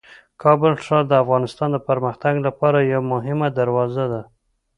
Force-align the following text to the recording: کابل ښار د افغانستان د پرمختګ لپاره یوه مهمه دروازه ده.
کابل 0.41 0.73
ښار 0.83 1.03
د 1.07 1.13
افغانستان 1.23 1.69
د 1.73 1.77
پرمختګ 1.87 2.33
لپاره 2.47 2.79
یوه 2.93 3.05
مهمه 3.13 3.47
دروازه 3.59 4.05
ده. 4.11 4.21